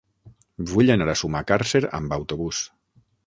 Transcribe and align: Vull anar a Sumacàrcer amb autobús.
Vull 0.71 0.89
anar 0.93 1.07
a 1.13 1.15
Sumacàrcer 1.21 1.83
amb 1.99 2.15
autobús. 2.19 2.63